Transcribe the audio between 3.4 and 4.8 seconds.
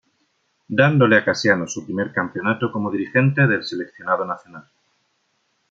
del Seleccionado Nacional.